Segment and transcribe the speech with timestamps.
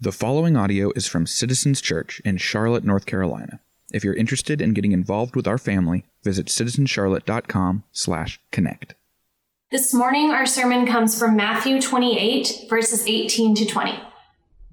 [0.00, 3.58] The following audio is from Citizens Church in Charlotte, North Carolina.
[3.92, 8.94] If you're interested in getting involved with our family, visit citizenscharlotte.com/connect.
[9.72, 13.98] This morning our sermon comes from Matthew 28 verses 18 to 20.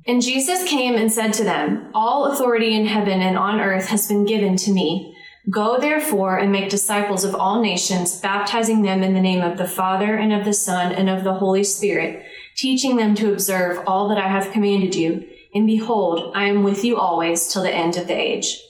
[0.06, 4.08] And Jesus came and said to them, All authority in heaven and on earth has
[4.08, 5.18] been given to me.
[5.50, 9.68] Go therefore and make disciples of all nations, baptizing them in the name of the
[9.68, 12.24] Father and of the Son and of the Holy Spirit
[12.56, 15.28] teaching them to observe all that I have commanded you.
[15.54, 18.62] And behold, I am with you always till the end of the age.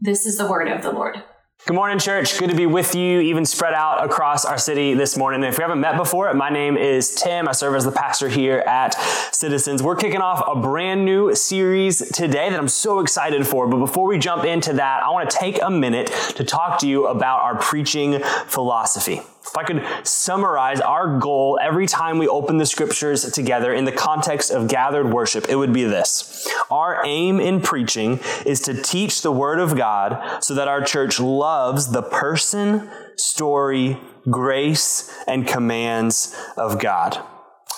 [0.00, 1.22] This is the word of the Lord.
[1.66, 2.38] Good morning, church.
[2.38, 5.42] Good to be with you, even spread out across our city this morning.
[5.42, 7.48] And if we haven't met before, my name is Tim.
[7.48, 8.94] I serve as the pastor here at
[9.34, 9.82] Citizens.
[9.82, 13.66] We're kicking off a brand new series today that I'm so excited for.
[13.66, 16.88] But before we jump into that, I want to take a minute to talk to
[16.88, 19.20] you about our preaching philosophy.
[19.48, 23.92] If I could summarize our goal every time we open the scriptures together in the
[23.92, 26.46] context of gathered worship, it would be this.
[26.70, 31.18] Our aim in preaching is to teach the Word of God so that our church
[31.18, 33.98] loves the person, story,
[34.30, 37.18] grace, and commands of God.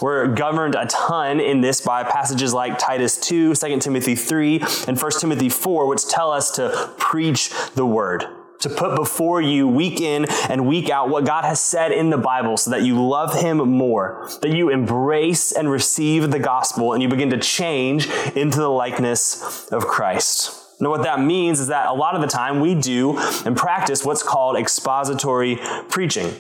[0.03, 5.01] We're governed a ton in this by passages like Titus 2, 2 Timothy 3, and
[5.01, 8.25] 1 Timothy 4, which tell us to preach the Word
[8.61, 12.19] to put before you week in and week out what God has said in the
[12.19, 17.03] Bible so that you love Him more, that you embrace and receive the gospel and
[17.03, 20.57] you begin to change into the likeness of Christ.
[20.81, 24.05] Now, what that means is that a lot of the time we do and practice
[24.05, 25.59] what's called expository
[25.91, 26.33] preaching.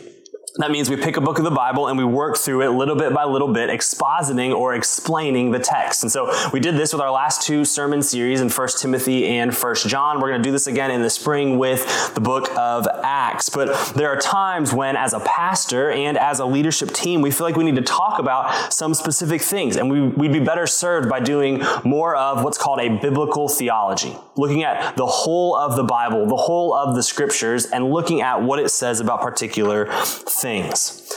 [0.56, 2.97] That means we pick a book of the Bible and we work through it little
[2.97, 6.03] bit by little bit, expositing or explaining the text.
[6.03, 9.55] And so we did this with our last two sermon series in 1 Timothy and
[9.55, 10.21] 1 John.
[10.21, 13.48] We're going to do this again in the spring with the book of Acts.
[13.48, 17.47] But there are times when, as a pastor and as a leadership team, we feel
[17.47, 19.77] like we need to talk about some specific things.
[19.77, 24.17] And we, would be better served by doing more of what's called a biblical theology,
[24.37, 28.43] looking at the whole of the Bible, the whole of the scriptures, and looking at
[28.43, 30.40] what it says about particular things.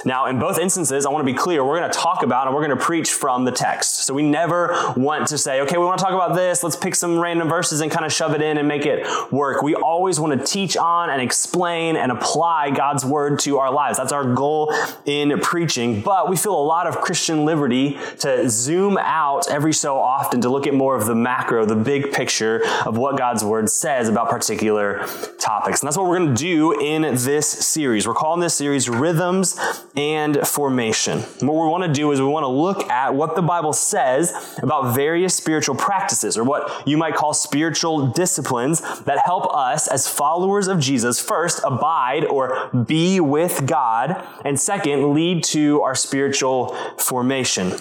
[0.05, 2.55] Now, in both instances, I want to be clear, we're going to talk about and
[2.55, 4.05] we're going to preach from the text.
[4.05, 6.93] So we never want to say, okay, we want to talk about this, let's pick
[6.95, 9.61] some random verses and kind of shove it in and make it work.
[9.61, 13.97] We always want to teach on and explain and apply God's word to our lives.
[13.97, 14.73] That's our goal
[15.05, 16.01] in preaching.
[16.01, 20.49] But we feel a lot of Christian liberty to zoom out every so often to
[20.49, 24.29] look at more of the macro, the big picture of what God's word says about
[24.29, 25.05] particular
[25.39, 25.81] topics.
[25.81, 28.05] And that's what we're going to do in this series.
[28.05, 29.59] We're calling this series Rhythms
[29.95, 31.19] and formation.
[31.19, 34.57] What we want to do is we want to look at what the Bible says
[34.63, 40.07] about various spiritual practices, or what you might call spiritual disciplines that help us as
[40.07, 46.75] followers of Jesus first abide or be with God, and second, lead to our spiritual
[46.97, 47.73] formation.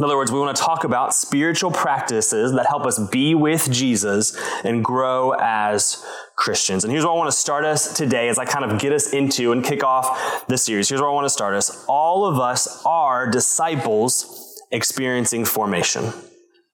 [0.00, 3.70] In other words, we want to talk about spiritual practices that help us be with
[3.70, 4.34] Jesus
[4.64, 6.02] and grow as
[6.36, 6.84] Christians.
[6.84, 9.12] And here's where I want to start us today as I kind of get us
[9.12, 10.88] into and kick off this series.
[10.88, 11.84] Here's where I want to start us.
[11.86, 16.10] All of us are disciples experiencing formation.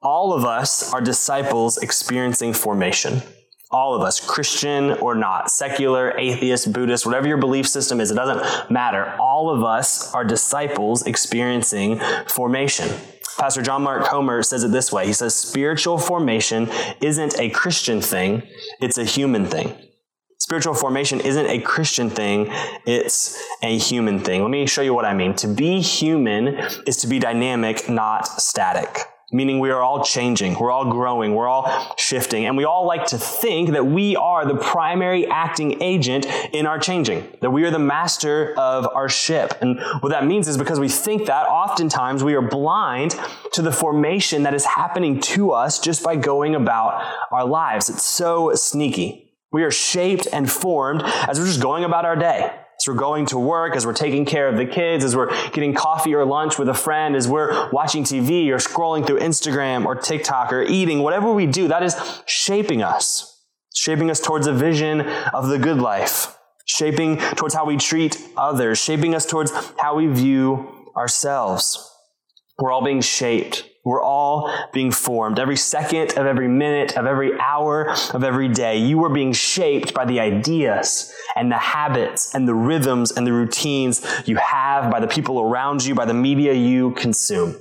[0.01, 3.23] All of us are disciples experiencing formation.
[3.73, 8.15] All of us, Christian or not, secular, atheist, Buddhist, whatever your belief system is, it
[8.15, 9.17] doesn't matter.
[9.19, 12.89] All of us are disciples experiencing formation.
[13.39, 15.07] Pastor John Mark Comer says it this way.
[15.07, 16.69] He says, spiritual formation
[17.01, 18.43] isn't a Christian thing,
[18.81, 19.75] it's a human thing.
[20.39, 22.49] Spiritual formation isn't a Christian thing,
[22.87, 24.43] it's a human thing.
[24.43, 25.35] Let me show you what I mean.
[25.37, 26.49] To be human
[26.87, 31.49] is to be dynamic, not static meaning we are all changing, we're all growing, we're
[31.49, 36.27] all shifting, and we all like to think that we are the primary acting agent
[36.53, 39.55] in our changing, that we are the master of our ship.
[39.61, 43.19] And what that means is because we think that, oftentimes we are blind
[43.53, 47.89] to the formation that is happening to us just by going about our lives.
[47.89, 49.33] It's so sneaky.
[49.51, 53.27] We are shaped and formed as we're just going about our day as we're going
[53.27, 56.59] to work, as we're taking care of the kids, as we're getting coffee or lunch
[56.59, 61.03] with a friend, as we're watching TV or scrolling through Instagram or TikTok or eating,
[61.03, 61.97] whatever we do, that is
[62.27, 63.43] shaping us,
[63.75, 65.01] shaping us towards a vision
[65.33, 66.37] of the good life,
[66.67, 71.83] shaping towards how we treat others, shaping us towards how we view ourselves.
[72.59, 75.39] We're all being shaped we're all being formed.
[75.39, 79.95] Every second of every minute of every hour of every day, you are being shaped
[79.95, 84.99] by the ideas and the habits and the rhythms and the routines you have by
[84.99, 87.57] the people around you, by the media you consume.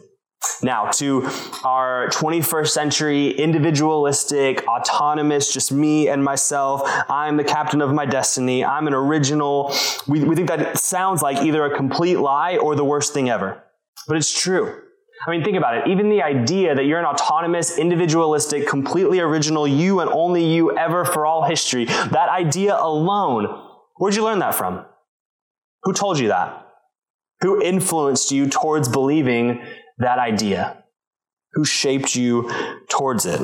[0.64, 1.30] Now, to
[1.64, 8.66] our 21st century individualistic, autonomous, just me and myself, I'm the captain of my destiny,
[8.66, 9.76] I'm an original,
[10.08, 13.64] we, we think that sounds like either a complete lie or the worst thing ever.
[14.08, 14.85] But it's true.
[15.26, 15.88] I mean, think about it.
[15.88, 21.06] Even the idea that you're an autonomous, individualistic, completely original you and only you ever
[21.06, 23.48] for all history, that idea alone,
[23.98, 24.86] where'd you learn that from?
[25.84, 26.68] Who told you that?
[27.42, 29.62] Who influenced you towards believing
[29.98, 30.84] that idea?
[31.54, 32.52] Who shaped you
[32.90, 33.42] towards it?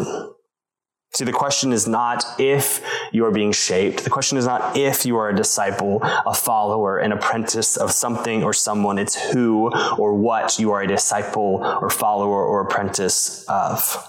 [1.13, 2.81] See, the question is not if
[3.11, 4.05] you are being shaped.
[4.05, 8.43] The question is not if you are a disciple, a follower, an apprentice of something
[8.43, 8.97] or someone.
[8.97, 14.07] It's who or what you are a disciple or follower or apprentice of.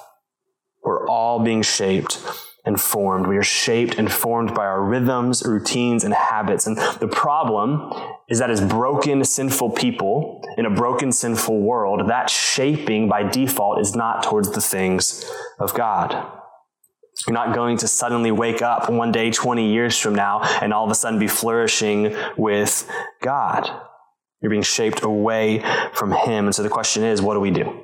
[0.84, 2.22] We're all being shaped
[2.64, 3.26] and formed.
[3.26, 6.68] We are shaped and formed by our rhythms, routines, and habits.
[6.68, 7.92] And the problem
[8.28, 13.80] is that as broken, sinful people in a broken, sinful world, that shaping by default
[13.80, 15.28] is not towards the things
[15.58, 16.38] of God.
[17.26, 20.84] You're not going to suddenly wake up one day 20 years from now and all
[20.84, 22.88] of a sudden be flourishing with
[23.20, 23.70] God.
[24.40, 26.46] You're being shaped away from Him.
[26.46, 27.81] And so the question is, what do we do?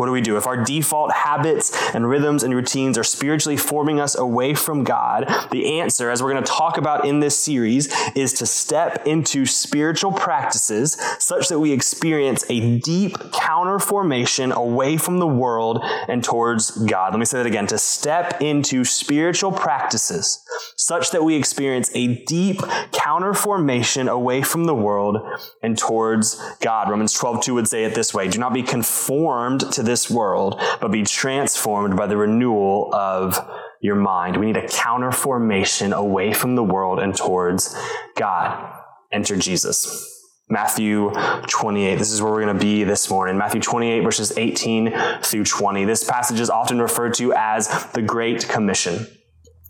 [0.00, 0.38] What do we do?
[0.38, 5.26] If our default habits and rhythms and routines are spiritually forming us away from God,
[5.50, 9.44] the answer, as we're going to talk about in this series, is to step into
[9.44, 16.24] spiritual practices such that we experience a deep counter formation away from the world and
[16.24, 17.12] towards God.
[17.12, 17.66] Let me say that again.
[17.66, 20.42] To step into spiritual practices
[20.76, 22.62] such that we experience a deep
[22.92, 25.18] counter formation away from the world
[25.62, 26.88] and towards God.
[26.88, 28.28] Romans 12, 2 would say it this way.
[28.28, 33.36] Do not be conformed to this world, but be transformed by the renewal of
[33.80, 34.36] your mind.
[34.36, 37.76] We need a counter formation away from the world and towards
[38.14, 38.72] God.
[39.10, 40.06] Enter Jesus.
[40.48, 41.10] Matthew
[41.48, 41.96] 28.
[41.96, 43.36] This is where we're going to be this morning.
[43.36, 44.92] Matthew 28, verses 18
[45.22, 45.84] through 20.
[45.84, 49.06] This passage is often referred to as the Great Commission.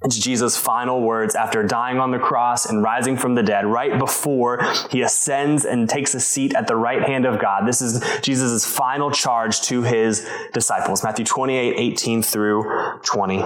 [0.02, 3.98] It's Jesus' final words after dying on the cross and rising from the dead, right
[3.98, 4.60] before
[4.90, 7.68] he ascends and takes a seat at the right hand of God.
[7.68, 11.04] This is Jesus' final charge to his disciples.
[11.04, 13.44] Matthew 28, 18 through 20.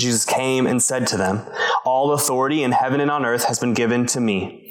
[0.00, 1.40] Jesus came and said to them,
[1.86, 4.70] All authority in heaven and on earth has been given to me.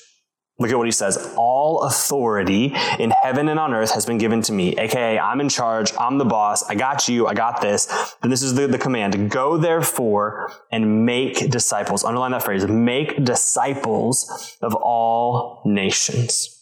[0.61, 1.33] Look at what he says.
[1.37, 4.77] All authority in heaven and on earth has been given to me.
[4.77, 5.91] AKA, I'm in charge.
[5.99, 6.61] I'm the boss.
[6.69, 7.25] I got you.
[7.25, 7.91] I got this.
[8.21, 9.31] And this is the, the command.
[9.31, 12.03] Go therefore and make disciples.
[12.03, 12.67] Underline that phrase.
[12.67, 16.60] Make disciples of all nations.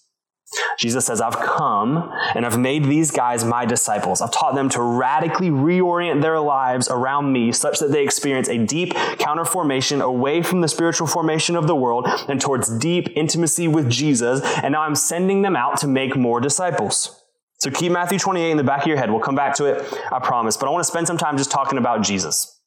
[0.77, 4.21] Jesus says, I've come and I've made these guys my disciples.
[4.21, 8.57] I've taught them to radically reorient their lives around me such that they experience a
[8.57, 13.89] deep counterformation away from the spiritual formation of the world and towards deep intimacy with
[13.89, 14.41] Jesus.
[14.63, 17.23] And now I'm sending them out to make more disciples.
[17.59, 19.11] So keep Matthew 28 in the back of your head.
[19.11, 20.55] We'll come back to it, I promise.
[20.55, 22.57] But I want to spend some time just talking about Jesus.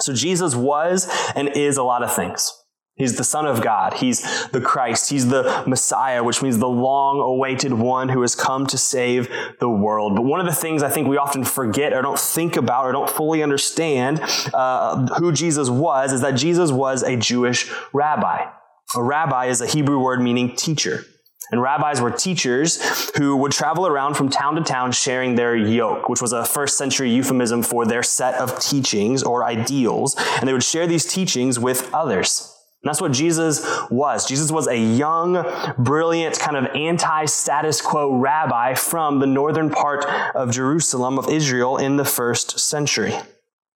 [0.00, 2.52] So Jesus was and is a lot of things.
[2.96, 3.94] He's the Son of God.
[3.94, 5.10] He's the Christ.
[5.10, 9.68] He's the Messiah, which means the long awaited one who has come to save the
[9.68, 10.14] world.
[10.14, 12.92] But one of the things I think we often forget or don't think about or
[12.92, 14.20] don't fully understand
[14.52, 18.46] uh, who Jesus was is that Jesus was a Jewish rabbi.
[18.94, 21.04] A rabbi is a Hebrew word meaning teacher.
[21.50, 26.08] And rabbis were teachers who would travel around from town to town sharing their yoke,
[26.08, 30.14] which was a first century euphemism for their set of teachings or ideals.
[30.38, 32.53] And they would share these teachings with others.
[32.84, 34.28] And that's what Jesus was.
[34.28, 35.42] Jesus was a young,
[35.78, 41.78] brilliant, kind of anti status quo rabbi from the northern part of Jerusalem, of Israel,
[41.78, 43.14] in the first century.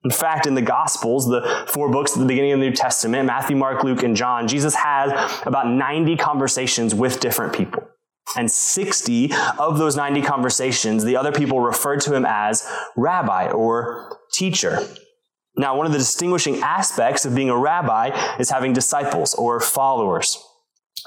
[0.04, 3.26] In fact, in the Gospels, the four books at the beginning of the New Testament,
[3.26, 5.08] Matthew, Mark, Luke, and John, Jesus had
[5.46, 7.82] about 90 conversations with different people.
[8.36, 14.18] And 60 of those 90 conversations, the other people referred to him as rabbi or
[14.34, 14.86] teacher.
[15.58, 20.42] Now, one of the distinguishing aspects of being a rabbi is having disciples or followers.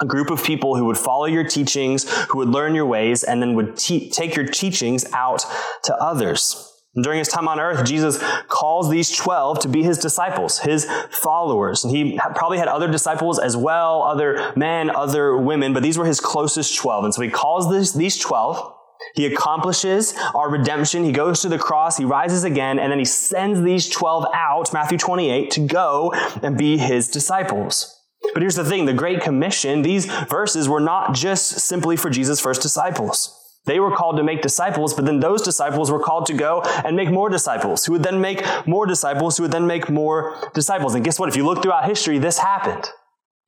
[0.01, 3.41] A group of people who would follow your teachings, who would learn your ways, and
[3.41, 5.45] then would te- take your teachings out
[5.83, 6.67] to others.
[6.95, 10.85] And during his time on earth, Jesus calls these 12 to be his disciples, his
[11.09, 11.85] followers.
[11.85, 16.05] And he probably had other disciples as well, other men, other women, but these were
[16.05, 17.05] his closest 12.
[17.05, 18.75] And so he calls this, these 12
[19.15, 21.03] he accomplishes our redemption.
[21.03, 21.97] He goes to the cross.
[21.97, 22.79] He rises again.
[22.79, 27.97] And then he sends these 12 out, Matthew 28, to go and be his disciples.
[28.33, 32.39] But here's the thing the Great Commission, these verses were not just simply for Jesus'
[32.39, 33.37] first disciples.
[33.65, 36.95] They were called to make disciples, but then those disciples were called to go and
[36.95, 40.95] make more disciples, who would then make more disciples, who would then make more disciples.
[40.95, 41.29] And guess what?
[41.29, 42.89] If you look throughout history, this happened.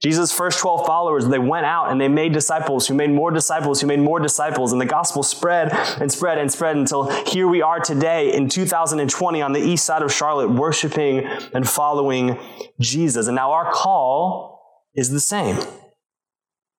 [0.04, 3.80] Jesus' first 12 followers, they went out and they made disciples who made more disciples
[3.80, 4.74] who made more disciples.
[4.74, 9.42] And the gospel spread and spread and spread until here we are today in 2020
[9.42, 12.38] on the east side of Charlotte, worshiping and following
[12.82, 13.28] Jesus.
[13.28, 15.58] And now our call is the same.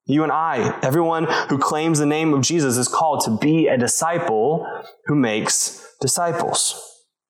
[0.05, 3.79] You and I, everyone who claims the name of Jesus is called to be a
[3.79, 4.67] disciple
[5.07, 6.79] who makes disciples.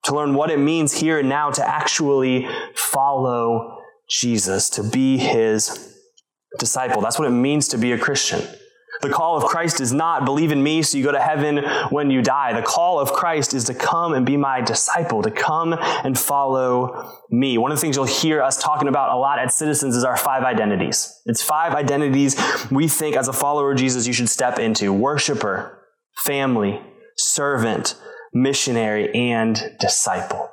[0.07, 3.74] To learn what it means here and now to actually follow
[4.09, 5.99] Jesus, to be his
[6.59, 7.01] disciple.
[7.01, 8.43] That's what it means to be a Christian.
[9.03, 11.59] The call of Christ is not believe in me so you go to heaven
[11.91, 12.59] when you die.
[12.59, 17.13] The call of Christ is to come and be my disciple, to come and follow
[17.29, 17.59] me.
[17.59, 20.17] One of the things you'll hear us talking about a lot at Citizens is our
[20.17, 21.21] five identities.
[21.27, 22.37] It's five identities
[22.71, 25.83] we think as a follower of Jesus you should step into worshiper,
[26.25, 26.81] family,
[27.17, 27.97] servant,
[28.33, 30.51] missionary, and disciple.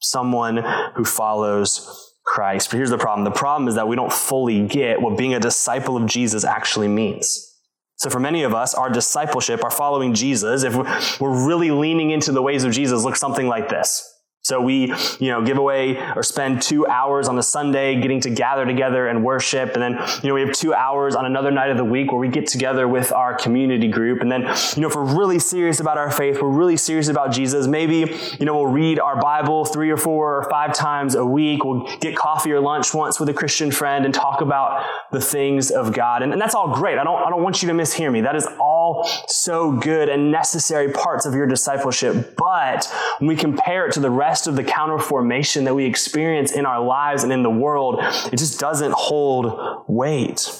[0.00, 0.62] Someone
[0.96, 2.70] who follows Christ.
[2.70, 5.40] But here's the problem the problem is that we don't fully get what being a
[5.40, 7.50] disciple of Jesus actually means.
[7.96, 10.74] So, for many of us, our discipleship, our following Jesus, if
[11.20, 14.13] we're really leaning into the ways of Jesus, looks something like this.
[14.44, 18.30] So we, you know, give away or spend two hours on a Sunday getting to
[18.30, 19.72] gather together and worship.
[19.72, 22.20] And then, you know, we have two hours on another night of the week where
[22.20, 24.20] we get together with our community group.
[24.20, 24.42] And then,
[24.76, 28.18] you know, if we're really serious about our faith, we're really serious about Jesus, maybe,
[28.38, 31.64] you know, we'll read our Bible three or four or five times a week.
[31.64, 35.70] We'll get coffee or lunch once with a Christian friend and talk about the things
[35.70, 36.22] of God.
[36.22, 36.98] And, and that's all great.
[36.98, 38.20] I don't, I don't want you to mishear me.
[38.20, 42.36] That is all so good and necessary parts of your discipleship.
[42.36, 45.84] But when we compare it to the rest rest of the counter formation that we
[45.84, 48.00] experience in our lives and in the world,
[48.32, 50.50] it just doesn't hold weight.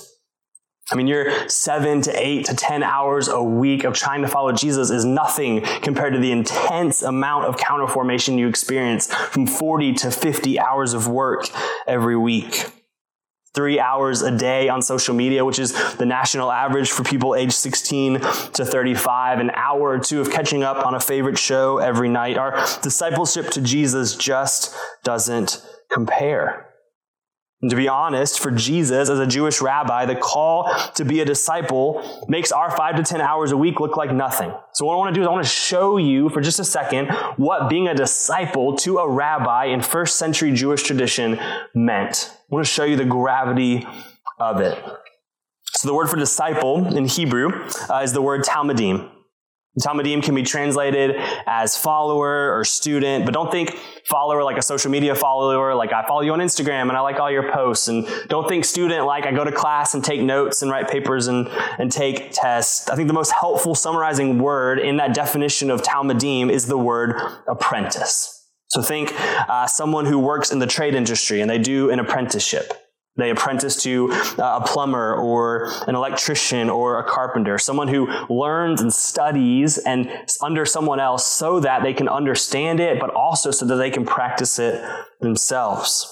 [0.92, 4.52] I mean, your seven to eight to 10 hours a week of trying to follow
[4.52, 9.94] Jesus is nothing compared to the intense amount of counter formation you experience from 40
[9.94, 11.48] to 50 hours of work
[11.88, 12.70] every week
[13.54, 17.52] three hours a day on social media, which is the national average for people aged
[17.52, 22.08] 16 to 35, an hour or two of catching up on a favorite show every
[22.08, 22.37] night.
[22.37, 26.63] Our discipleship to Jesus just doesn't compare.
[27.64, 31.25] And to be honest, for Jesus as a Jewish rabbi, the call to be a
[31.25, 34.52] disciple makes our five to 10 hours a week look like nothing.
[34.75, 36.64] So, what I want to do is I want to show you for just a
[36.64, 41.40] second what being a disciple to a rabbi in first century Jewish tradition
[41.75, 42.30] meant.
[42.35, 43.87] I want to show you the gravity
[44.38, 44.78] of it.
[45.73, 49.11] So, the word for disciple in Hebrew uh, is the word talmidim.
[49.80, 51.16] Talmidim can be translated
[51.46, 56.06] as follower or student, but don't think follower like a social media follower, like I
[56.06, 57.88] follow you on Instagram and I like all your posts.
[57.88, 61.26] And don't think student like I go to class and take notes and write papers
[61.26, 62.88] and, and take tests.
[62.88, 67.20] I think the most helpful summarizing word in that definition of Talmidim is the word
[67.48, 68.48] apprentice.
[68.68, 69.12] So think
[69.48, 72.83] uh, someone who works in the trade industry and they do an apprenticeship.
[73.16, 78.80] They apprentice to uh, a plumber or an electrician or a carpenter, someone who learns
[78.80, 80.11] and studies and
[80.42, 84.04] under someone else so that they can understand it, but also so that they can
[84.04, 84.83] practice it
[85.21, 86.11] themselves.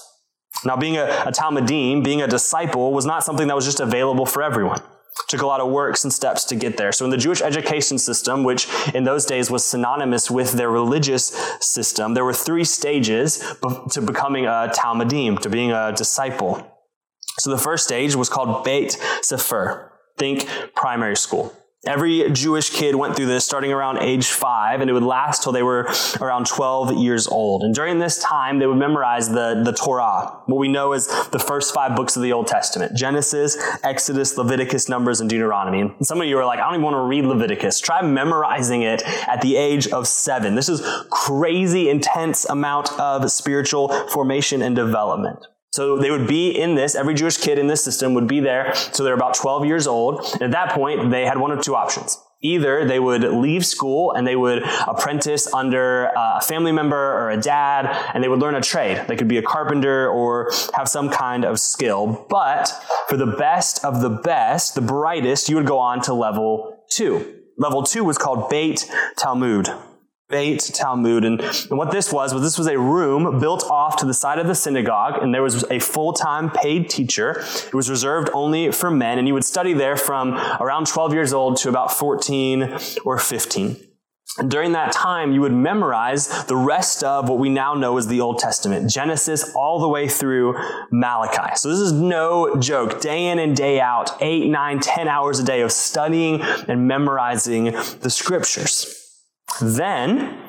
[0.63, 4.25] Now, being a, a Talmidim, being a disciple, was not something that was just available
[4.25, 4.79] for everyone.
[4.79, 6.91] It took a lot of works and steps to get there.
[6.93, 11.25] So in the Jewish education system, which in those days was synonymous with their religious
[11.59, 13.43] system, there were three stages
[13.91, 16.69] to becoming a Talmudim, to being a disciple.
[17.39, 19.91] So the first stage was called Beit Sefer.
[20.17, 21.55] Think primary school.
[21.85, 25.51] Every Jewish kid went through this starting around age five, and it would last till
[25.51, 27.61] they were around 12 years old.
[27.61, 31.39] And during this time, they would memorize the, the Torah, what we know as the
[31.39, 35.81] first five books of the Old Testament Genesis, Exodus, Leviticus, Numbers, and Deuteronomy.
[35.81, 37.81] And some of you are like, I don't even want to read Leviticus.
[37.81, 40.55] Try memorizing it at the age of seven.
[40.55, 45.47] This is crazy intense amount of spiritual formation and development.
[45.73, 48.75] So they would be in this, every Jewish kid in this system would be there.
[48.75, 50.23] So they're about 12 years old.
[50.33, 52.15] And at that point, they had one of two options.
[52.41, 57.31] Either they would leave school and they would apprentice under uh, a family member or
[57.31, 59.03] a dad and they would learn a trade.
[59.07, 62.27] They could be a carpenter or have some kind of skill.
[62.29, 62.71] But
[63.07, 67.39] for the best of the best, the brightest, you would go on to level two.
[67.57, 68.87] Level two was called Beit
[69.17, 69.69] Talmud.
[70.29, 71.25] Beit Talmud.
[71.25, 74.39] And, and what this was, was this was a room built off to the side
[74.39, 77.41] of the synagogue, and there was a full-time paid teacher.
[77.67, 81.33] It was reserved only for men, and you would study there from around 12 years
[81.33, 83.77] old to about 14 or 15.
[84.39, 88.07] And during that time, you would memorize the rest of what we now know as
[88.07, 90.57] the Old Testament, Genesis all the way through
[90.91, 91.55] Malachi.
[91.55, 92.99] So this is no joke.
[92.99, 97.65] Day in and day out, eight, nine, ten hours a day of studying and memorizing
[97.99, 99.02] the scriptures.
[99.61, 100.39] Then,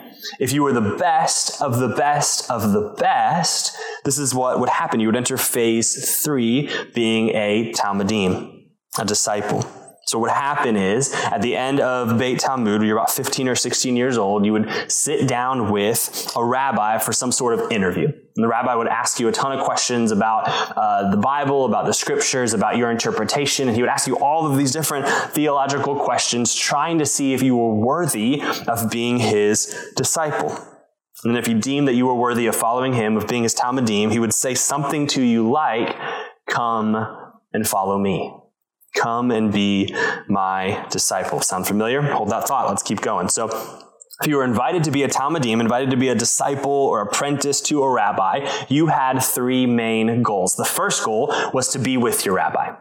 [0.41, 4.69] If you were the best of the best of the best, this is what would
[4.69, 5.01] happen.
[5.01, 9.67] You would enter phase three, being a Talmudim, a disciple.
[10.07, 13.55] So what happened is at the end of Beit Talmud, when you're about 15 or
[13.55, 18.07] 16 years old, you would sit down with a rabbi for some sort of interview.
[18.07, 21.87] And the rabbi would ask you a ton of questions about uh, the Bible, about
[21.87, 25.95] the scriptures, about your interpretation, and he would ask you all of these different theological
[25.97, 30.59] questions, trying to see if you were worthy of being his disciple.
[31.25, 34.11] And if he deemed that you were worthy of following him, of being his Talmudim,
[34.11, 35.97] he would say something to you like,
[36.49, 36.95] Come
[37.53, 38.35] and follow me.
[38.95, 39.95] Come and be
[40.29, 41.41] my disciple.
[41.41, 42.03] Sound familiar?
[42.03, 42.69] Hold that thought.
[42.69, 43.29] Let's keep going.
[43.29, 43.49] So,
[44.21, 47.61] if you were invited to be a Talmudim, invited to be a disciple or apprentice
[47.63, 50.55] to a rabbi, you had three main goals.
[50.55, 52.77] The first goal was to be with your rabbi.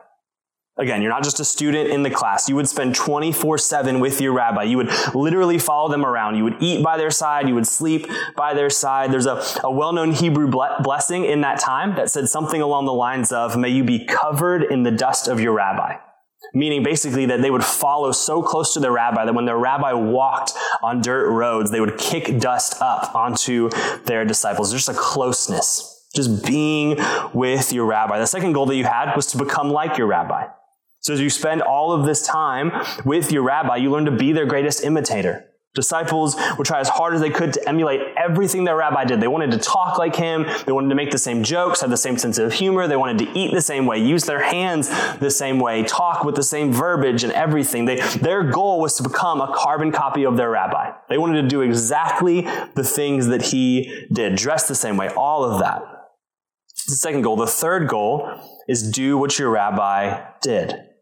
[0.76, 2.50] Again, you're not just a student in the class.
[2.50, 4.64] You would spend 24 7 with your rabbi.
[4.64, 6.36] You would literally follow them around.
[6.36, 7.48] You would eat by their side.
[7.48, 9.12] You would sleep by their side.
[9.12, 12.94] There's a, a well known Hebrew blessing in that time that said something along the
[12.94, 15.98] lines of, May you be covered in the dust of your rabbi.
[16.56, 19.94] Meaning basically that they would follow so close to their rabbi that when their rabbi
[19.94, 23.70] walked on dirt roads, they would kick dust up onto
[24.06, 24.72] their disciples.
[24.72, 26.98] There's just a closeness, just being
[27.32, 28.18] with your rabbi.
[28.18, 30.48] The second goal that you had was to become like your rabbi.
[31.04, 32.72] So as you spend all of this time
[33.04, 35.46] with your rabbi, you learn to be their greatest imitator.
[35.76, 39.20] Disciples would try as hard as they could to emulate everything their rabbi did.
[39.20, 40.46] They wanted to talk like him.
[40.66, 42.88] They wanted to make the same jokes, have the same sense of humor.
[42.88, 46.36] They wanted to eat the same way, use their hands the same way, talk with
[46.36, 47.84] the same verbiage and everything.
[47.84, 50.92] They, their goal was to become a carbon copy of their rabbi.
[51.10, 52.42] They wanted to do exactly
[52.76, 55.82] the things that he did, dress the same way, all of that.
[56.88, 57.36] The second goal.
[57.36, 58.30] The third goal
[58.70, 60.93] is do what your rabbi did.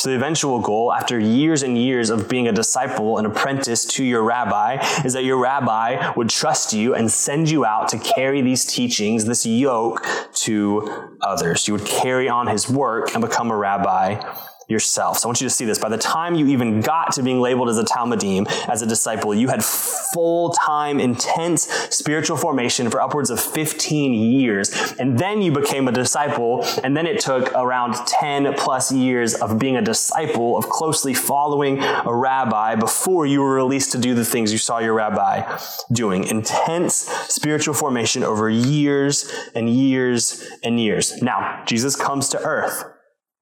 [0.00, 4.02] So the eventual goal, after years and years of being a disciple, an apprentice to
[4.02, 8.40] your rabbi, is that your rabbi would trust you and send you out to carry
[8.40, 10.02] these teachings, this yoke,
[10.36, 11.68] to others.
[11.68, 14.22] You would carry on his work and become a rabbi
[14.70, 15.18] yourself.
[15.18, 15.78] So I want you to see this.
[15.78, 19.34] By the time you even got to being labeled as a Talmudim, as a disciple,
[19.34, 24.70] you had full time, intense spiritual formation for upwards of 15 years.
[24.98, 26.64] And then you became a disciple.
[26.84, 31.82] And then it took around 10 plus years of being a disciple, of closely following
[31.82, 35.58] a rabbi before you were released to do the things you saw your rabbi
[35.92, 36.24] doing.
[36.24, 36.94] Intense
[37.28, 41.20] spiritual formation over years and years and years.
[41.22, 42.84] Now, Jesus comes to earth.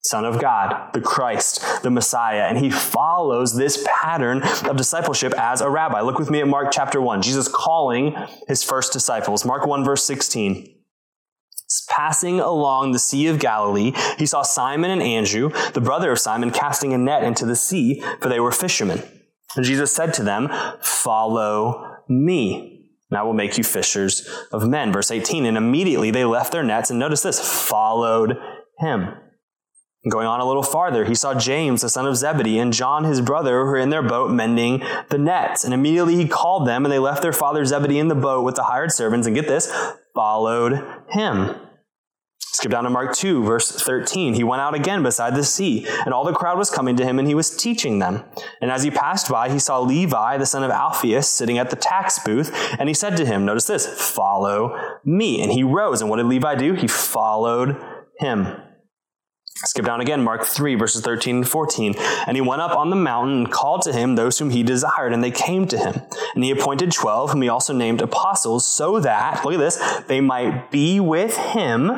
[0.09, 2.47] Son of God, the Christ, the Messiah.
[2.49, 6.01] And he follows this pattern of discipleship as a rabbi.
[6.01, 7.21] Look with me at Mark chapter 1.
[7.21, 8.17] Jesus calling
[8.47, 9.45] his first disciples.
[9.45, 10.75] Mark 1, verse 16.
[11.91, 16.51] Passing along the Sea of Galilee, he saw Simon and Andrew, the brother of Simon,
[16.51, 19.03] casting a net into the sea, for they were fishermen.
[19.57, 20.49] And Jesus said to them,
[20.81, 22.95] Follow me.
[23.11, 24.91] And I will make you fishers of men.
[24.91, 25.45] Verse 18.
[25.45, 28.39] And immediately they left their nets, and notice this, followed
[28.79, 29.15] him.
[30.09, 33.21] Going on a little farther, he saw James, the son of Zebedee, and John, his
[33.21, 35.65] brother, who were in their boat mending the nets.
[35.65, 38.55] And immediately he called them, and they left their father Zebedee in the boat with
[38.55, 39.73] the hired servants, and get this,
[40.15, 41.57] followed him.
[42.39, 44.35] Skip down to Mark 2, verse 13.
[44.35, 47.19] He went out again beside the sea, and all the crowd was coming to him,
[47.19, 48.23] and he was teaching them.
[48.61, 51.77] And as he passed by, he saw Levi, the son of Alphaeus, sitting at the
[51.77, 55.43] tax booth, and he said to him, Notice this, follow me.
[55.43, 56.75] And he rose, and what did Levi do?
[56.75, 57.77] He followed
[58.21, 58.47] him.
[59.65, 61.95] Skip down again, Mark 3, verses 13 and 14.
[62.27, 65.13] And he went up on the mountain and called to him those whom he desired,
[65.13, 66.01] and they came to him.
[66.35, 70.21] And he appointed 12, whom he also named apostles, so that, look at this, they
[70.21, 71.91] might be with him,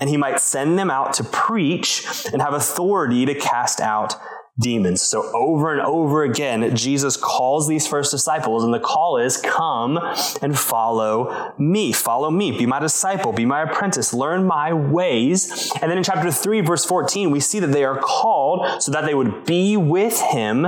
[0.00, 4.14] and he might send them out to preach and have authority to cast out
[4.58, 5.02] demons.
[5.02, 9.98] So over and over again, Jesus calls these first disciples, and the call is come
[10.42, 11.92] and follow me.
[11.92, 12.56] Follow me.
[12.56, 13.32] Be my disciple.
[13.32, 14.12] Be my apprentice.
[14.12, 15.70] Learn my ways.
[15.80, 19.04] And then in chapter 3, verse 14, we see that they are called so that
[19.04, 20.66] they would be with him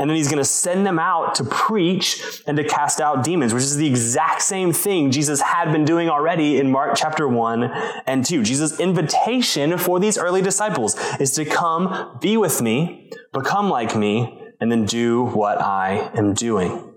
[0.00, 3.52] and then he's going to send them out to preach and to cast out demons,
[3.52, 7.64] which is the exact same thing Jesus had been doing already in Mark chapter 1
[8.06, 8.42] and 2.
[8.42, 14.40] Jesus' invitation for these early disciples is to come be with me, become like me,
[14.58, 16.94] and then do what I am doing.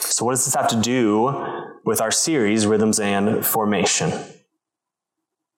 [0.00, 4.12] So, what does this have to do with our series, Rhythms and Formation?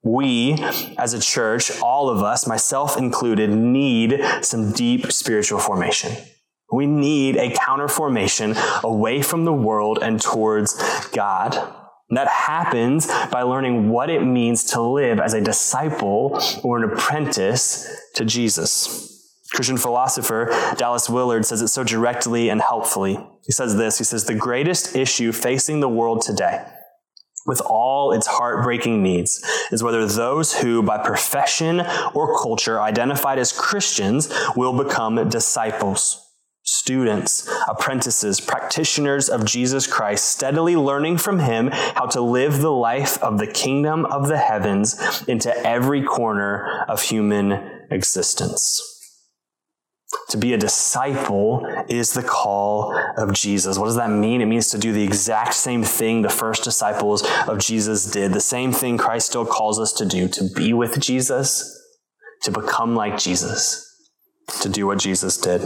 [0.02, 0.59] We,
[0.98, 6.12] as a church, all of us, myself included, need some deep spiritual formation.
[6.70, 8.54] We need a counter formation
[8.85, 10.74] away from the world and towards
[11.12, 11.54] God.
[12.11, 16.90] And that happens by learning what it means to live as a disciple or an
[16.90, 19.04] apprentice to Jesus.
[19.54, 23.18] Christian philosopher Dallas Willard says it so directly and helpfully.
[23.46, 26.66] He says this He says, The greatest issue facing the world today,
[27.46, 31.81] with all its heartbreaking needs, is whether those who, by profession
[32.14, 36.28] or culture, identified as Christians will become disciples
[36.88, 43.22] students, apprentices, practitioners of Jesus Christ, steadily learning from him how to live the life
[43.22, 44.98] of the kingdom of the heavens
[45.29, 47.53] into every corner of human
[47.90, 48.83] existence.
[50.31, 53.77] To be a disciple is the call of Jesus.
[53.77, 54.40] What does that mean?
[54.40, 58.40] It means to do the exact same thing the first disciples of Jesus did, the
[58.40, 61.70] same thing Christ still calls us to do, to be with Jesus,
[62.44, 63.85] to become like Jesus,
[64.62, 65.61] to do what Jesus did.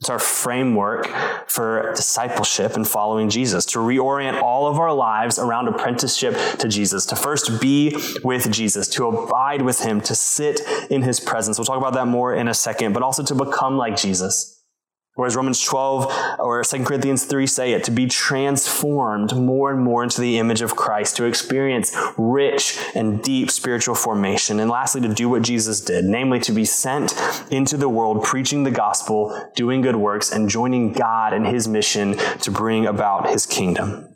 [0.00, 1.08] It's our framework
[1.48, 7.04] for discipleship and following Jesus, to reorient all of our lives around apprenticeship to Jesus,
[7.06, 11.58] to first be with Jesus, to abide with him, to sit in his presence.
[11.58, 14.57] We'll talk about that more in a second, but also to become like Jesus.
[15.18, 20.04] Whereas Romans 12 or 2 Corinthians 3 say it, to be transformed more and more
[20.04, 24.60] into the image of Christ, to experience rich and deep spiritual formation.
[24.60, 28.62] And lastly, to do what Jesus did, namely to be sent into the world preaching
[28.62, 33.44] the gospel, doing good works, and joining God in his mission to bring about his
[33.44, 34.14] kingdom.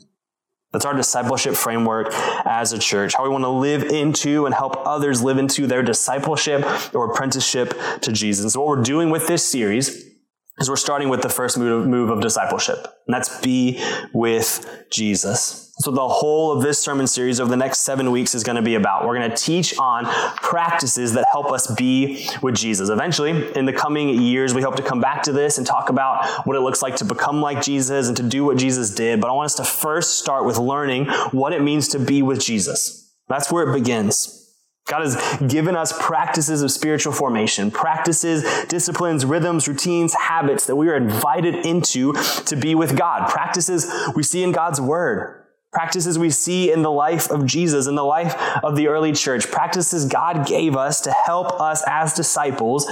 [0.71, 2.13] That's our discipleship framework
[2.45, 5.83] as a church, how we want to live into and help others live into their
[5.83, 6.63] discipleship
[6.95, 8.53] or apprenticeship to Jesus.
[8.53, 10.12] So what we're doing with this series
[10.59, 15.71] is we're starting with the first move, move of discipleship, and that's be with Jesus.
[15.79, 18.61] So the whole of this sermon series over the next seven weeks is going to
[18.61, 19.07] be about.
[19.07, 22.89] We're going to teach on practices that help us be with Jesus.
[22.89, 26.45] Eventually, in the coming years, we hope to come back to this and talk about
[26.45, 29.19] what it looks like to become like Jesus and to do what Jesus did.
[29.19, 32.39] But I want us to first start with learning what it means to be with
[32.39, 33.11] Jesus.
[33.27, 34.42] That's where it begins.
[34.87, 40.89] God has given us practices of spiritual formation, practices, disciplines, rhythms, routines, habits that we
[40.89, 42.13] are invited into
[42.45, 43.29] to be with God.
[43.29, 45.45] Practices we see in God's Word.
[45.71, 49.49] Practices we see in the life of Jesus, in the life of the early church.
[49.49, 52.87] Practices God gave us to help us as disciples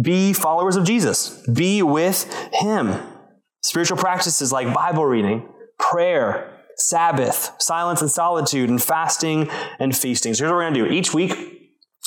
[0.00, 3.00] be followers of Jesus, be with Him.
[3.62, 10.34] Spiritual practices like Bible reading, prayer, Sabbath, silence and solitude, and fasting and feasting.
[10.34, 10.92] So here's what we're going to do.
[10.92, 11.53] Each week,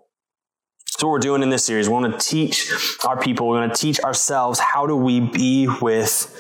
[0.86, 2.72] So what we're doing in this series, we want to teach
[3.04, 6.34] our people, we want to teach ourselves how do we be with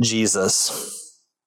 [0.00, 0.97] Jesus.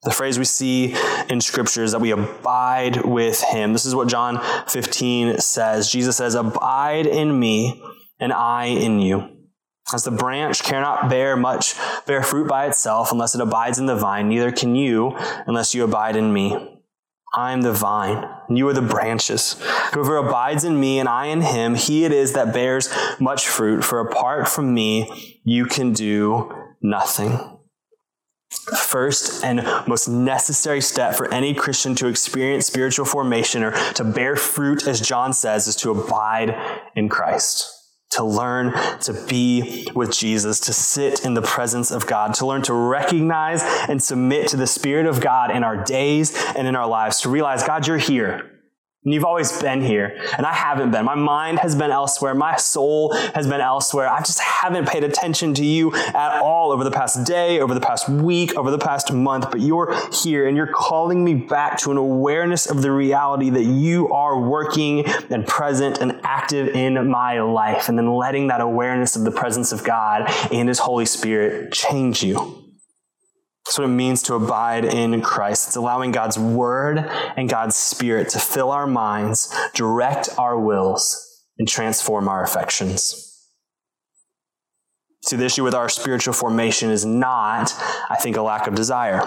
[0.04, 0.96] The phrase we see
[1.30, 3.72] in scripture is that we abide with him.
[3.74, 5.92] This is what John 15 says.
[5.92, 7.84] Jesus says, abide in me
[8.20, 9.30] and I in you.
[9.94, 11.76] As the branch cannot bear much,
[12.08, 15.84] bear fruit by itself unless it abides in the vine, neither can you unless you
[15.84, 16.80] abide in me.
[17.34, 19.56] I am the vine, and you are the branches.
[19.94, 23.86] Whoever abides in me and I in him, he it is that bears much fruit,
[23.86, 27.61] for apart from me, you can do nothing
[28.52, 34.36] first and most necessary step for any Christian to experience spiritual formation or to bear
[34.36, 36.56] fruit, as John says, is to abide
[36.96, 37.78] in Christ.
[38.12, 42.62] To learn to be with Jesus, to sit in the presence of God, to learn
[42.64, 46.88] to recognize and submit to the Spirit of God in our days and in our
[46.88, 48.61] lives, to realize, God, you're here.
[49.04, 51.06] And you've always been here, and I haven't been.
[51.06, 52.36] My mind has been elsewhere.
[52.36, 54.08] My soul has been elsewhere.
[54.08, 57.82] I just haven't paid attention to you at all over the past day, over the
[57.82, 59.50] past week, over the past month.
[59.50, 63.64] But you're here, and you're calling me back to an awareness of the reality that
[63.64, 69.16] you are working and present and active in my life, and then letting that awareness
[69.16, 72.71] of the presence of God and His Holy Spirit change you.
[73.72, 75.70] That's what it means to abide in Christ.
[75.70, 76.98] It's allowing God's word
[77.38, 83.48] and God's spirit to fill our minds, direct our wills, and transform our affections.
[85.24, 87.74] See, the issue with our spiritual formation is not,
[88.10, 89.26] I think, a lack of desire.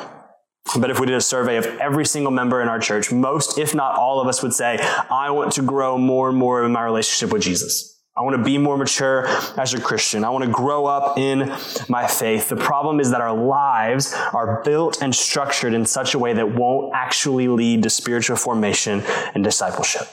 [0.78, 3.74] But if we did a survey of every single member in our church, most, if
[3.74, 4.76] not all of us would say,
[5.10, 7.93] I want to grow more and more in my relationship with Jesus.
[8.16, 9.26] I want to be more mature
[9.58, 10.22] as a Christian.
[10.22, 11.52] I want to grow up in
[11.88, 12.48] my faith.
[12.48, 16.54] The problem is that our lives are built and structured in such a way that
[16.54, 19.02] won't actually lead to spiritual formation
[19.34, 20.06] and discipleship.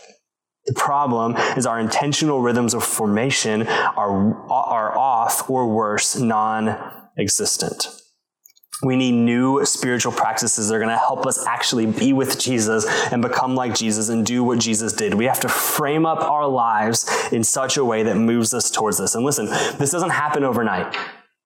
[0.65, 8.00] The problem is our intentional rhythms of formation are, are off or worse, non-existent.
[8.83, 12.85] We need new spiritual practices that are going to help us actually be with Jesus
[13.11, 15.13] and become like Jesus and do what Jesus did.
[15.13, 18.97] We have to frame up our lives in such a way that moves us towards
[18.97, 19.13] this.
[19.13, 20.95] And listen, this doesn't happen overnight.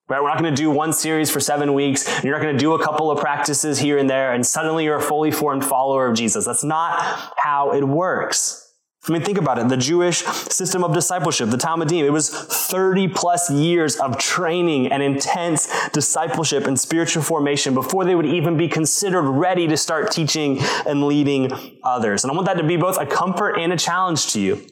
[0.08, 0.22] Right?
[0.22, 2.08] We're not going to do one series for seven weeks.
[2.08, 4.84] And you're not going to do a couple of practices here and there, and suddenly
[4.84, 6.46] you're a fully formed follower of Jesus.
[6.46, 7.00] That's not
[7.38, 8.65] how it works.
[9.08, 9.68] I mean, think about it.
[9.70, 15.04] The Jewish system of discipleship, the Talmudim, it was 30 plus years of training and
[15.04, 20.58] intense discipleship and spiritual formation before they would even be considered ready to start teaching
[20.88, 21.52] and leading
[21.84, 22.24] others.
[22.24, 24.66] And I want that to be both a comfort and a challenge to you.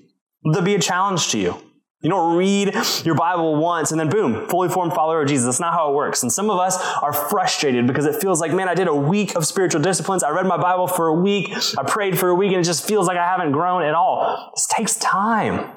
[0.52, 1.73] To be a challenge to you.
[2.04, 5.46] You don't read your Bible once and then boom, fully formed follower of Jesus.
[5.46, 6.22] That's not how it works.
[6.22, 9.36] And some of us are frustrated because it feels like, man, I did a week
[9.36, 10.22] of spiritual disciplines.
[10.22, 11.54] I read my Bible for a week.
[11.78, 14.52] I prayed for a week and it just feels like I haven't grown at all.
[14.54, 15.72] This takes time.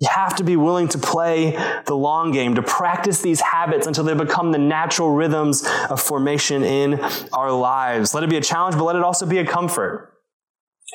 [0.00, 1.50] You have to be willing to play
[1.84, 6.64] the long game, to practice these habits until they become the natural rhythms of formation
[6.64, 7.00] in
[7.34, 8.14] our lives.
[8.14, 10.14] Let it be a challenge, but let it also be a comfort.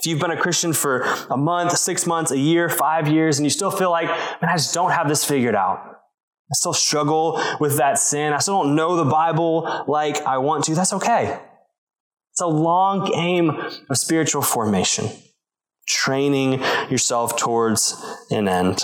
[0.03, 3.45] If you've been a Christian for a month, six months, a year, five years, and
[3.45, 5.77] you still feel like, man, I just don't have this figured out.
[5.79, 8.33] I still struggle with that sin.
[8.33, 10.75] I still don't know the Bible like I want to.
[10.75, 11.39] That's okay.
[12.33, 13.51] It's a long game
[13.89, 15.07] of spiritual formation,
[15.87, 17.95] training yourself towards
[18.29, 18.83] an end.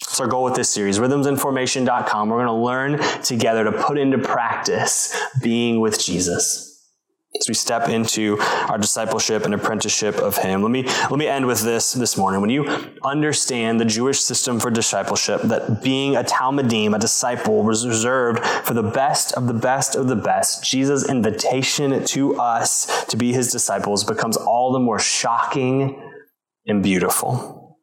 [0.00, 2.30] That's our goal with this series, rhythmsandformation.com.
[2.30, 6.73] We're going to learn together to put into practice being with Jesus
[7.40, 10.62] as we step into our discipleship and apprenticeship of him.
[10.62, 12.40] Let me let me end with this this morning.
[12.40, 12.64] When you
[13.02, 18.74] understand the jewish system for discipleship that being a talmudim a disciple was reserved for
[18.74, 23.50] the best of the best of the best jesus invitation to us to be his
[23.50, 26.00] disciples becomes all the more shocking
[26.66, 27.78] and beautiful.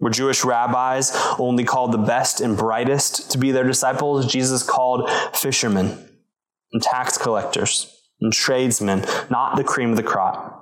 [0.00, 4.26] Were Jewish rabbis only called the best and brightest to be their disciples?
[4.26, 6.08] Jesus called fishermen
[6.72, 10.60] and tax collectors and tradesmen, not the cream of the crop.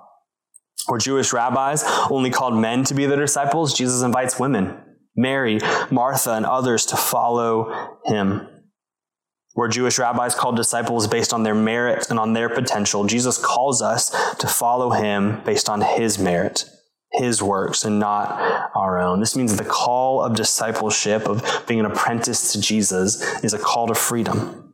[0.87, 4.77] Where Jewish rabbis only called men to be their disciples, Jesus invites women,
[5.15, 8.49] Mary, Martha, and others to follow him.
[9.55, 13.83] Where Jewish rabbis called disciples based on their merit and on their potential, Jesus calls
[13.83, 16.65] us to follow him based on his merit,
[17.13, 18.41] his works, and not
[18.75, 19.21] our own.
[19.21, 23.89] This means the call of discipleship, of being an apprentice to Jesus, is a call
[23.89, 24.70] to freedom.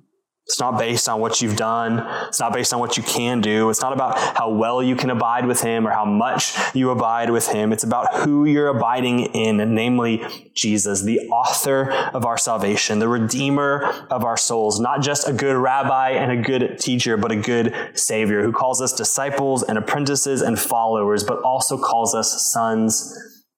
[0.47, 2.07] It's not based on what you've done.
[2.29, 3.69] It's not based on what you can do.
[3.69, 7.31] It's not about how well you can abide with Him or how much you abide
[7.31, 7.73] with Him.
[7.73, 10.23] It's about who you're abiding in, namely
[10.55, 15.57] Jesus, the author of our salvation, the redeemer of our souls, not just a good
[15.57, 20.43] rabbi and a good teacher, but a good Savior who calls us disciples and apprentices
[20.43, 23.13] and followers, but also calls us sons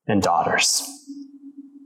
[0.07, 0.98] and daughters.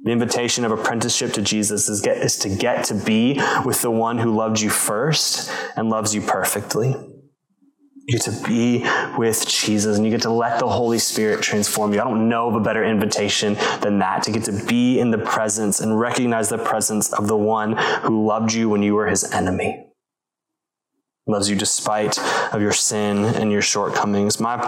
[0.05, 3.91] The invitation of apprenticeship to Jesus is, get, is to get to be with the
[3.91, 6.89] one who loved you first and loves you perfectly.
[6.89, 8.85] You get to be
[9.17, 12.01] with Jesus and you get to let the Holy Spirit transform you.
[12.01, 15.19] I don't know of a better invitation than that to get to be in the
[15.19, 19.31] presence and recognize the presence of the one who loved you when you were his
[19.33, 19.87] enemy.
[21.29, 22.19] Loves you despite
[22.53, 24.41] of your sin and your shortcomings.
[24.41, 24.59] My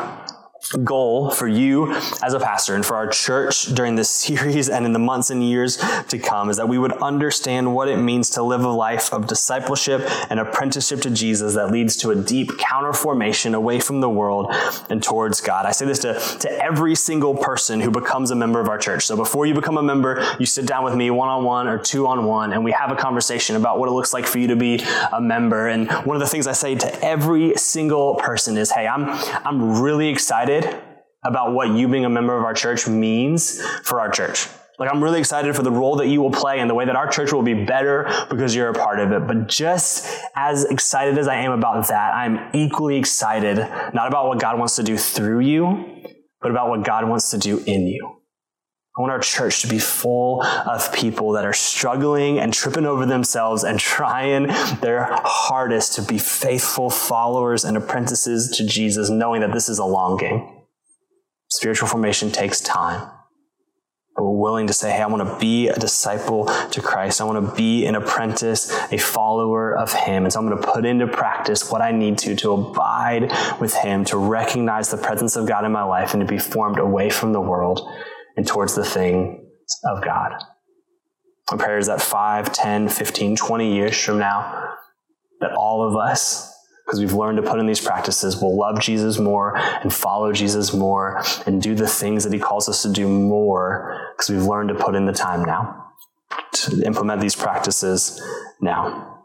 [0.85, 4.93] goal for you as a pastor and for our church during this series and in
[4.93, 5.77] the months and years
[6.09, 9.27] to come is that we would understand what it means to live a life of
[9.27, 14.53] discipleship and apprenticeship to Jesus that leads to a deep counterformation away from the world
[14.89, 15.67] and towards God.
[15.67, 19.05] I say this to, to every single person who becomes a member of our church.
[19.05, 21.79] So before you become a member, you sit down with me one on one or
[21.79, 24.49] two on one and we have a conversation about what it looks like for you
[24.49, 25.69] to be a member.
[25.69, 29.05] And one of the things I say to every single person is, Hey, I'm,
[29.45, 30.54] I'm really excited
[31.25, 34.47] about what you being a member of our church means for our church.
[34.79, 36.97] Like, I'm really excited for the role that you will play and the way that
[36.97, 39.27] our church will be better because you're a part of it.
[39.27, 43.59] But just as excited as I am about that, I'm equally excited
[43.95, 46.03] not about what God wants to do through you,
[46.41, 48.17] but about what God wants to do in you.
[48.97, 53.05] I want our church to be full of people that are struggling and tripping over
[53.05, 54.47] themselves and trying
[54.83, 59.85] their hardest to be faithful followers and apprentices to Jesus, knowing that this is a
[59.85, 60.49] long game.
[61.51, 63.11] Spiritual formation takes time.
[64.15, 67.21] But we're willing to say, hey, I want to be a disciple to Christ.
[67.21, 70.23] I want to be an apprentice, a follower of Him.
[70.23, 73.75] And so I'm going to put into practice what I need to to abide with
[73.75, 77.11] Him, to recognize the presence of God in my life, and to be formed away
[77.11, 77.91] from the world
[78.37, 79.41] and towards the things
[79.85, 80.33] of God.
[81.51, 84.71] My prayer is that 5, 10, 15, 20 years from now,
[85.41, 86.51] that all of us,
[86.85, 90.73] because we've learned to put in these practices, will love Jesus more and follow Jesus
[90.73, 94.71] more and do the things that he calls us to do more because we've learned
[94.71, 95.83] to put in the time now
[96.53, 98.23] to implement these practices
[98.61, 99.23] now.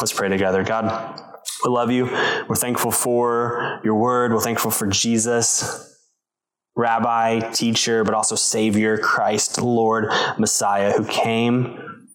[0.00, 0.62] Let's pray together.
[0.62, 1.20] God,
[1.64, 2.06] we love you.
[2.48, 4.32] We're thankful for your word.
[4.32, 5.95] We're thankful for Jesus
[6.76, 12.08] rabbi, teacher, but also Savior, Christ, Lord, Messiah, who came,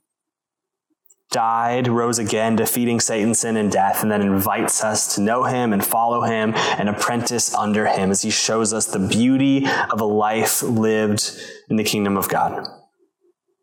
[1.31, 5.73] died, rose again, defeating Satan, sin, and death, and then invites us to know him
[5.73, 10.05] and follow him and apprentice under him as he shows us the beauty of a
[10.05, 11.31] life lived
[11.69, 12.63] in the kingdom of God.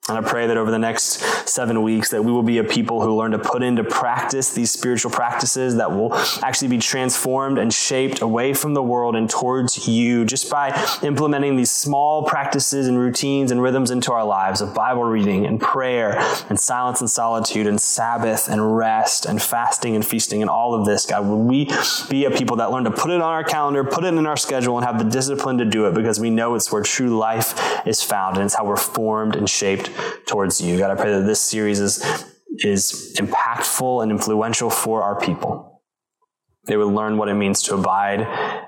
[0.08, 3.02] And I pray that over the next seven weeks that we will be a people
[3.02, 7.72] who learn to put into practice these spiritual practices that will actually be transformed and
[7.72, 10.70] shaped away from the world and towards you just by
[11.02, 15.60] implementing these small practices and routines and rhythms into our lives of Bible reading and
[15.60, 16.14] prayer
[16.48, 20.86] and silence and solitude and Sabbath and rest and fasting and feasting and all of
[20.86, 21.26] this, God.
[21.26, 21.70] Would we
[22.08, 24.38] be a people that learn to put it on our calendar, put it in our
[24.38, 27.86] schedule, and have the discipline to do it because we know it's where true life
[27.86, 29.90] is found and it's how we're formed and shaped
[30.26, 30.78] towards you.
[30.78, 32.04] God, I pray that this series is,
[32.58, 35.82] is impactful and influential for our people.
[36.66, 38.20] They would learn what it means to abide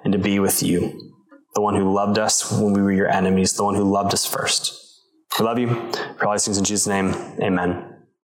[0.05, 1.15] and to be with you,
[1.55, 4.25] the one who loved us when we were your enemies, the one who loved us
[4.25, 4.77] first.
[5.39, 5.69] We love you.
[6.19, 7.09] For all these things in Jesus' name,
[7.41, 7.90] amen.